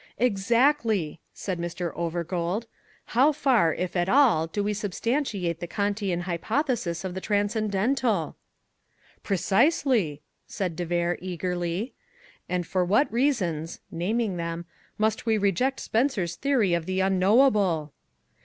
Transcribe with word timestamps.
"Exactly," 0.17 1.19
said 1.31 1.59
Mr. 1.59 1.93
Overgold. 1.93 2.65
"How 3.13 3.31
far, 3.31 3.71
if 3.75 3.95
at 3.95 4.09
all, 4.09 4.47
do 4.47 4.63
we 4.63 4.73
substantiate 4.73 5.59
the 5.59 5.67
Kantian 5.67 6.21
hypothesis 6.21 7.03
of 7.03 7.13
the 7.13 7.21
transcendental?" 7.21 8.35
"Precisely," 9.21 10.23
said 10.47 10.75
de 10.75 10.85
Vere 10.87 11.19
eagerly. 11.21 11.93
"And 12.49 12.65
for 12.65 12.83
what 12.83 13.13
reasons 13.13 13.79
[naming 13.91 14.37
them] 14.37 14.65
must 14.97 15.27
we 15.27 15.37
reject 15.37 15.79
Spencer's 15.79 16.35
theory 16.35 16.73
of 16.73 16.87
the 16.87 16.99
unknowable?" 16.99 17.93